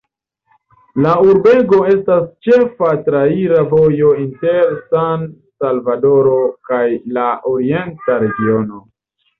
La 1.05 1.11
urbego 1.25 1.81
estas 1.89 2.25
ĉefa 2.47 2.89
traira 3.09 3.61
vojo 3.75 4.11
inter 4.25 4.75
San-Salvadoro 4.79 6.43
kaj 6.73 6.85
la 7.21 7.31
orienta 7.57 8.23
regiono. 8.27 8.87